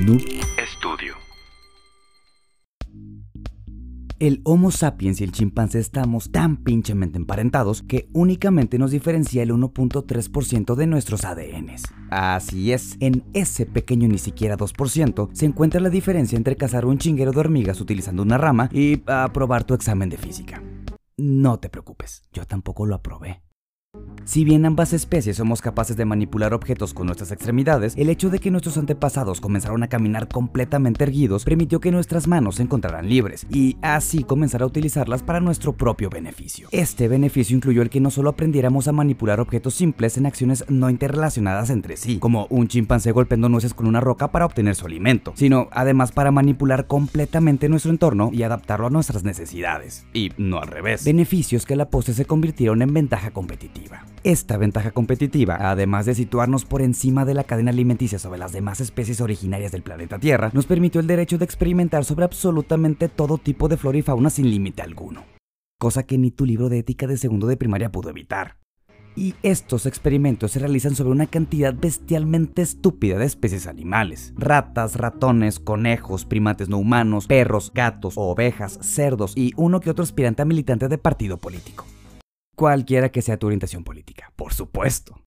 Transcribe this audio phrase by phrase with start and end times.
[0.00, 0.22] Noob
[0.78, 1.14] Studio.
[4.18, 9.50] El Homo sapiens y el chimpancé estamos tan pinchemente emparentados que únicamente nos diferencia el
[9.50, 11.82] 1.3% de nuestros ADNs.
[12.08, 16.96] Así es, en ese pequeño ni siquiera 2% se encuentra la diferencia entre cazar un
[16.96, 20.62] chinguero de hormigas utilizando una rama y aprobar tu examen de física.
[21.18, 23.42] No te preocupes, yo tampoco lo aprobé.
[24.30, 28.38] Si bien ambas especies somos capaces de manipular objetos con nuestras extremidades, el hecho de
[28.38, 33.44] que nuestros antepasados comenzaron a caminar completamente erguidos permitió que nuestras manos se encontraran libres
[33.50, 36.68] y así comenzar a utilizarlas para nuestro propio beneficio.
[36.70, 40.90] Este beneficio incluyó el que no solo aprendiéramos a manipular objetos simples en acciones no
[40.90, 45.32] interrelacionadas entre sí, como un chimpancé golpeando nueces con una roca para obtener su alimento,
[45.34, 50.68] sino además para manipular completamente nuestro entorno y adaptarlo a nuestras necesidades, y no al
[50.68, 51.04] revés.
[51.04, 53.79] Beneficios que a la postre se convirtieron en ventaja competitiva.
[54.22, 58.80] Esta ventaja competitiva, además de situarnos por encima de la cadena alimenticia sobre las demás
[58.80, 63.68] especies originarias del planeta Tierra, nos permitió el derecho de experimentar sobre absolutamente todo tipo
[63.68, 65.24] de flora y fauna sin límite alguno,
[65.78, 68.58] cosa que ni tu libro de ética de segundo de primaria pudo evitar.
[69.16, 74.34] Y estos experimentos se realizan sobre una cantidad bestialmente estúpida de especies animales.
[74.36, 80.42] Ratas, ratones, conejos, primates no humanos, perros, gatos, ovejas, cerdos y uno que otro aspirante
[80.42, 81.86] a militante de partido político
[82.60, 85.18] cualquiera que sea tu orientación política, por supuesto.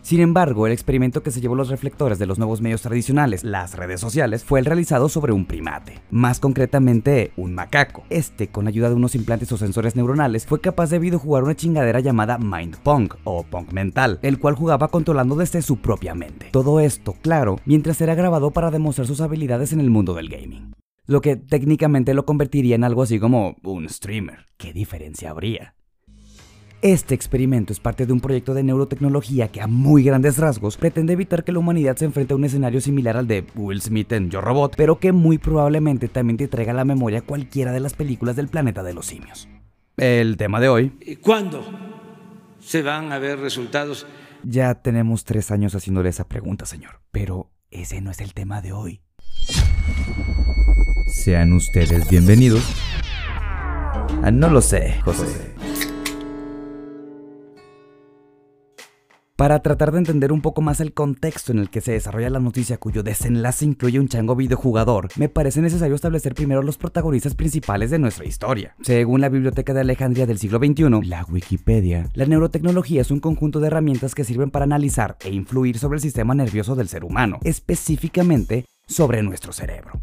[0.00, 3.76] Sin embargo, el experimento que se llevó los reflectores de los nuevos medios tradicionales, las
[3.76, 8.04] redes sociales, fue el realizado sobre un primate, más concretamente un macaco.
[8.08, 12.00] Este, con ayuda de unos implantes o sensores neuronales, fue capaz de videojugar una chingadera
[12.00, 16.48] llamada Mind Pong o Pong mental, el cual jugaba controlando desde su propia mente.
[16.52, 20.72] Todo esto, claro, mientras era grabado para demostrar sus habilidades en el mundo del gaming.
[21.04, 24.46] Lo que técnicamente lo convertiría en algo así como un streamer.
[24.56, 25.74] ¿Qué diferencia habría?
[26.82, 31.12] Este experimento es parte de un proyecto de neurotecnología que a muy grandes rasgos pretende
[31.12, 34.30] evitar que la humanidad se enfrente a un escenario similar al de Will Smith en
[34.30, 37.94] Yo Robot, pero que muy probablemente también te traiga a la memoria cualquiera de las
[37.94, 39.48] películas del planeta de los simios.
[39.96, 41.18] El tema de hoy.
[41.20, 41.64] ¿Cuándo
[42.58, 44.04] se van a ver resultados?
[44.42, 48.72] Ya tenemos tres años haciéndole esa pregunta, señor, pero ese no es el tema de
[48.72, 49.02] hoy.
[51.06, 52.64] Sean ustedes bienvenidos.
[54.24, 55.51] Ah, no lo sé, José.
[59.42, 62.38] Para tratar de entender un poco más el contexto en el que se desarrolla la
[62.38, 67.90] noticia cuyo desenlace incluye un chango videojugador, me parece necesario establecer primero los protagonistas principales
[67.90, 68.76] de nuestra historia.
[68.82, 73.58] Según la Biblioteca de Alejandría del siglo XXI, la Wikipedia, la neurotecnología es un conjunto
[73.58, 77.40] de herramientas que sirven para analizar e influir sobre el sistema nervioso del ser humano,
[77.42, 80.00] específicamente sobre nuestro cerebro.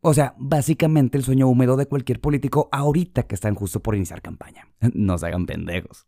[0.00, 4.22] O sea, básicamente el sueño húmedo de cualquier político ahorita que están justo por iniciar
[4.22, 4.68] campaña.
[4.94, 6.06] No se hagan pendejos.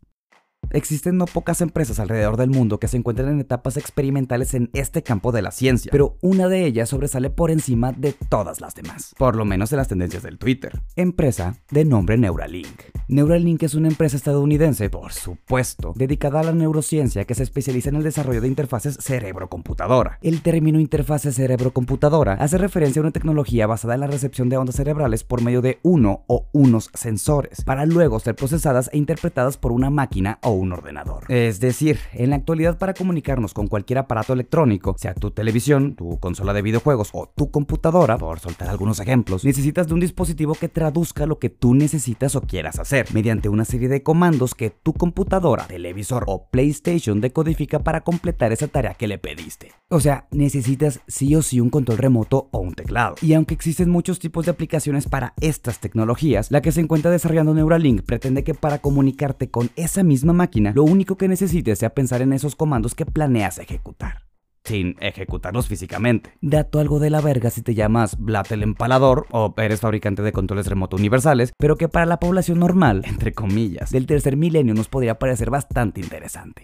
[0.75, 5.05] Existen no pocas empresas alrededor del mundo que se encuentran en etapas experimentales en este
[5.05, 9.15] campo de la ciencia, pero una de ellas sobresale por encima de todas las demás,
[9.17, 10.83] por lo menos en las tendencias del Twitter.
[10.97, 12.83] Empresa de nombre Neuralink.
[13.07, 17.97] Neuralink es una empresa estadounidense, por supuesto, dedicada a la neurociencia que se especializa en
[17.97, 20.19] el desarrollo de interfaces cerebro-computadora.
[20.23, 24.75] El término interfase cerebro-computadora hace referencia a una tecnología basada en la recepción de ondas
[24.75, 29.71] cerebrales por medio de uno o unos sensores, para luego ser procesadas e interpretadas por
[29.71, 31.25] una máquina o un ordenador.
[31.29, 36.19] Es decir, en la actualidad para comunicarnos con cualquier aparato electrónico, sea tu televisión, tu
[36.19, 40.69] consola de videojuegos o tu computadora, por soltar algunos ejemplos, necesitas de un dispositivo que
[40.69, 44.93] traduzca lo que tú necesitas o quieras hacer, mediante una serie de comandos que tu
[44.93, 49.73] computadora, televisor o PlayStation decodifica para completar esa tarea que le pediste.
[49.91, 53.15] O sea, necesitas sí o sí un control remoto o un teclado.
[53.23, 57.55] Y aunque existen muchos tipos de aplicaciones para estas tecnologías, la que se encuentra desarrollando
[57.55, 60.44] Neuralink pretende que para comunicarte con esa misma máquina
[60.75, 64.25] lo único que necesites sea pensar en esos comandos que planeas ejecutar
[64.65, 66.33] sin ejecutarlos físicamente.
[66.41, 70.33] Dato algo de la verga si te llamas Blat el Empalador o eres fabricante de
[70.33, 74.89] controles remoto universales, pero que para la población normal, entre comillas, del tercer milenio nos
[74.89, 76.63] podría parecer bastante interesante.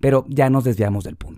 [0.00, 1.31] Pero ya nos desviamos del punto.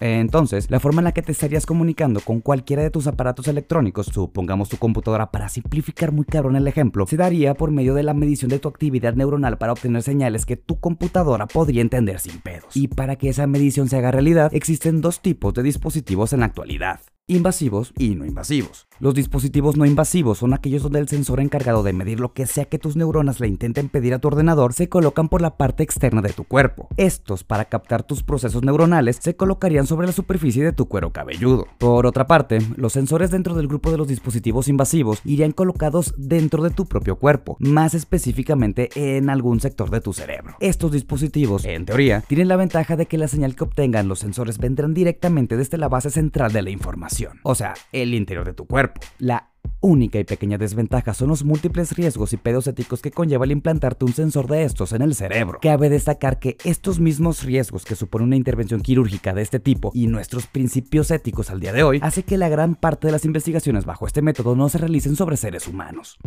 [0.00, 4.06] Entonces, la forma en la que te estarías comunicando con cualquiera de tus aparatos electrónicos,
[4.06, 8.14] supongamos tu computadora para simplificar muy cabrón el ejemplo, se daría por medio de la
[8.14, 12.76] medición de tu actividad neuronal para obtener señales que tu computadora podría entender sin pedos.
[12.76, 16.46] Y para que esa medición se haga realidad, existen dos tipos de dispositivos en la
[16.46, 18.86] actualidad invasivos y no invasivos.
[19.00, 22.64] Los dispositivos no invasivos son aquellos donde el sensor encargado de medir lo que sea
[22.64, 26.22] que tus neuronas le intenten pedir a tu ordenador se colocan por la parte externa
[26.22, 26.88] de tu cuerpo.
[26.96, 31.66] Estos, para captar tus procesos neuronales, se colocarían sobre la superficie de tu cuero cabelludo.
[31.78, 36.62] Por otra parte, los sensores dentro del grupo de los dispositivos invasivos irían colocados dentro
[36.62, 40.56] de tu propio cuerpo, más específicamente en algún sector de tu cerebro.
[40.60, 44.58] Estos dispositivos, en teoría, tienen la ventaja de que la señal que obtengan los sensores
[44.58, 46.94] vendrán directamente desde la base central de la información
[47.42, 48.83] o sea, el interior de tu cuerpo.
[49.18, 49.50] La
[49.80, 54.04] única y pequeña desventaja son los múltiples riesgos y pedos éticos que conlleva el implantarte
[54.04, 55.58] un sensor de estos en el cerebro.
[55.60, 60.06] Cabe destacar que estos mismos riesgos que supone una intervención quirúrgica de este tipo y
[60.06, 63.84] nuestros principios éticos al día de hoy hace que la gran parte de las investigaciones
[63.84, 66.18] bajo este método no se realicen sobre seres humanos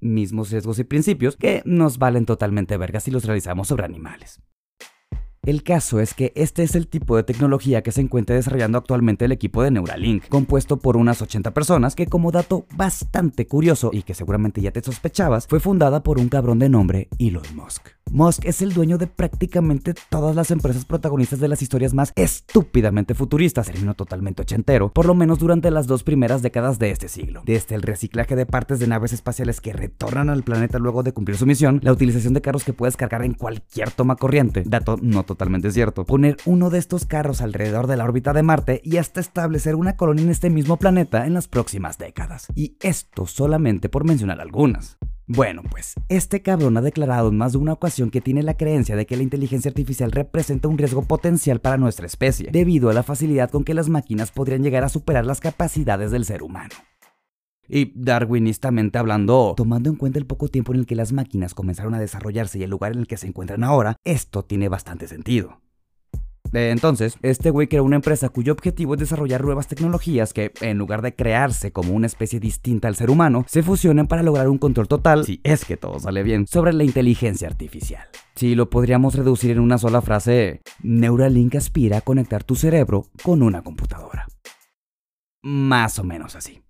[0.00, 4.40] mismos riesgos y principios que nos valen totalmente vergas si los realizamos sobre animales.
[5.46, 9.26] El caso es que este es el tipo de tecnología que se encuentra desarrollando actualmente
[9.26, 14.02] el equipo de Neuralink, compuesto por unas 80 personas que como dato bastante curioso y
[14.02, 17.95] que seguramente ya te sospechabas, fue fundada por un cabrón de nombre Elon Musk.
[18.12, 23.14] Musk es el dueño de prácticamente todas las empresas protagonistas de las historias más estúpidamente
[23.14, 27.42] futuristas, término totalmente ochentero, por lo menos durante las dos primeras décadas de este siglo.
[27.44, 31.36] Desde el reciclaje de partes de naves espaciales que retornan al planeta luego de cumplir
[31.36, 35.24] su misión, la utilización de carros que puedes cargar en cualquier toma corriente, dato no
[35.24, 39.20] totalmente cierto, poner uno de estos carros alrededor de la órbita de Marte y hasta
[39.20, 42.46] establecer una colonia en este mismo planeta en las próximas décadas.
[42.54, 44.96] Y esto solamente por mencionar algunas.
[45.28, 48.94] Bueno, pues este cabrón ha declarado en más de una ocasión que tiene la creencia
[48.94, 53.02] de que la inteligencia artificial representa un riesgo potencial para nuestra especie, debido a la
[53.02, 56.74] facilidad con que las máquinas podrían llegar a superar las capacidades del ser humano.
[57.68, 61.94] Y darwinistamente hablando, tomando en cuenta el poco tiempo en el que las máquinas comenzaron
[61.94, 65.60] a desarrollarse y el lugar en el que se encuentran ahora, esto tiene bastante sentido.
[66.52, 71.02] Entonces, este güey creó una empresa cuyo objetivo es desarrollar nuevas tecnologías que, en lugar
[71.02, 74.88] de crearse como una especie distinta al ser humano, se fusionen para lograr un control
[74.88, 78.06] total, si es que todo sale bien, sobre la inteligencia artificial.
[78.34, 83.42] Si lo podríamos reducir en una sola frase, Neuralink aspira a conectar tu cerebro con
[83.42, 84.26] una computadora.
[85.42, 86.65] Más o menos así.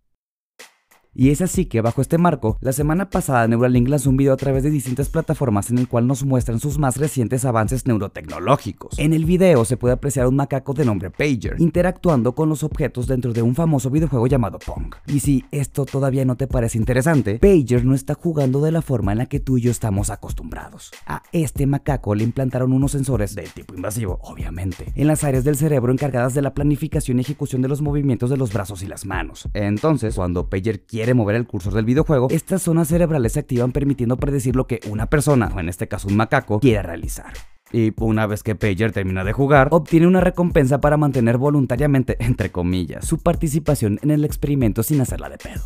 [1.18, 4.36] Y es así que bajo este marco, la semana pasada Neuralink lanzó un video a
[4.36, 8.98] través de distintas plataformas en el cual nos muestran sus más recientes avances neurotecnológicos.
[8.98, 13.06] En el video se puede apreciar un macaco de nombre Pager interactuando con los objetos
[13.06, 14.94] dentro de un famoso videojuego llamado Pong.
[15.06, 19.12] Y si esto todavía no te parece interesante, Pager no está jugando de la forma
[19.12, 20.92] en la que tú y yo estamos acostumbrados.
[21.06, 25.56] A este macaco le implantaron unos sensores de tipo invasivo, obviamente, en las áreas del
[25.56, 29.06] cerebro encargadas de la planificación y ejecución de los movimientos de los brazos y las
[29.06, 29.48] manos.
[29.54, 34.16] Entonces, cuando Pager quiere mover el cursor del videojuego, estas zonas cerebrales se activan permitiendo
[34.16, 37.32] predecir lo que una persona, o en este caso un macaco, quiera realizar.
[37.72, 42.52] Y una vez que Pager termina de jugar, obtiene una recompensa para mantener voluntariamente, entre
[42.52, 45.64] comillas, su participación en el experimento sin hacerla de pedo.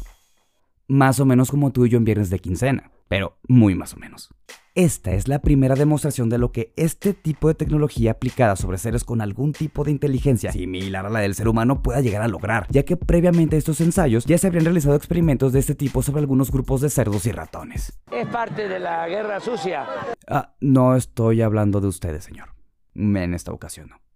[0.89, 3.99] Más o menos como tú y yo en viernes de quincena, pero muy más o
[3.99, 4.31] menos.
[4.77, 9.03] Esta es la primera demostración de lo que este tipo de tecnología aplicada sobre seres
[9.03, 12.69] con algún tipo de inteligencia similar a la del ser humano pueda llegar a lograr,
[12.71, 16.21] ya que previamente a estos ensayos ya se habrían realizado experimentos de este tipo sobre
[16.21, 17.99] algunos grupos de cerdos y ratones.
[18.13, 19.87] Es parte de la guerra sucia.
[20.29, 22.55] Ah, no estoy hablando de ustedes, señor.
[22.95, 24.10] En esta ocasión no.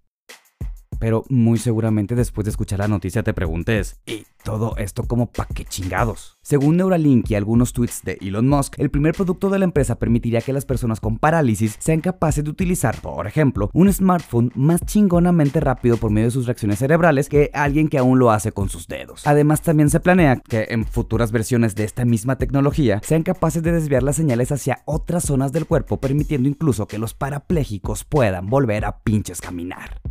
[0.98, 5.46] Pero muy seguramente después de escuchar la noticia te preguntes, ¿y todo esto como pa'
[5.46, 6.38] qué chingados?
[6.42, 10.42] Según Neuralink y algunos tweets de Elon Musk, el primer producto de la empresa permitiría
[10.42, 15.60] que las personas con parálisis sean capaces de utilizar, por ejemplo, un smartphone más chingonamente
[15.60, 18.88] rápido por medio de sus reacciones cerebrales que alguien que aún lo hace con sus
[18.88, 19.26] dedos.
[19.26, 23.72] Además, también se planea que en futuras versiones de esta misma tecnología sean capaces de
[23.72, 28.84] desviar las señales hacia otras zonas del cuerpo, permitiendo incluso que los parapléjicos puedan volver
[28.84, 30.03] a pinches caminar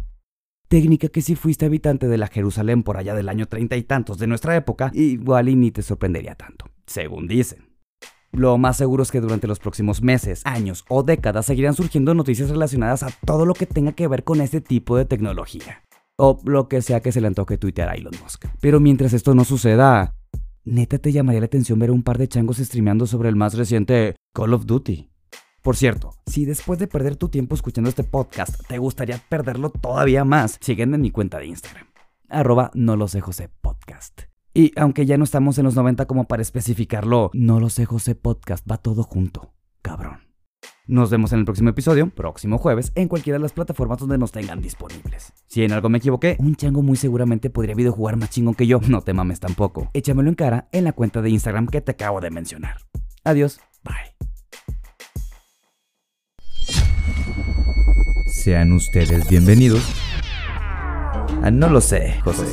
[0.74, 4.18] técnica que si fuiste habitante de la Jerusalén por allá del año treinta y tantos
[4.18, 7.70] de nuestra época, igual y ni te sorprendería tanto, según dicen.
[8.32, 12.50] Lo más seguro es que durante los próximos meses, años o décadas seguirán surgiendo noticias
[12.50, 15.84] relacionadas a todo lo que tenga que ver con este tipo de tecnología.
[16.18, 18.46] O lo que sea que se le antoje tuitear a Elon Musk.
[18.60, 20.16] Pero mientras esto no suceda,
[20.64, 24.16] neta te llamaría la atención ver un par de changos streameando sobre el más reciente
[24.34, 25.13] Call of Duty.
[25.64, 30.26] Por cierto, si después de perder tu tiempo escuchando este podcast te gustaría perderlo todavía
[30.26, 31.88] más, sígueme en mi cuenta de Instagram,
[32.28, 34.24] arroba no lo sé José Podcast.
[34.54, 38.14] Y aunque ya no estamos en los 90 como para especificarlo, no lo sé José
[38.14, 40.20] Podcast, va todo junto, cabrón.
[40.86, 44.34] Nos vemos en el próximo episodio, próximo jueves, en cualquiera de las plataformas donde nos
[44.34, 45.32] tengan disponibles.
[45.48, 48.82] Si en algo me equivoqué, un chango muy seguramente podría videojugar más chingón que yo,
[48.90, 49.90] no te mames tampoco.
[49.94, 52.80] Échamelo en cara en la cuenta de Instagram que te acabo de mencionar.
[53.24, 54.33] Adiós, bye.
[58.44, 59.82] Sean ustedes bienvenidos
[61.44, 62.44] a No lo sé, José.